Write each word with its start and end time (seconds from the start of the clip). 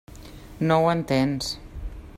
No 0.71 0.79
ho 0.85 0.89
entens. 0.95 1.55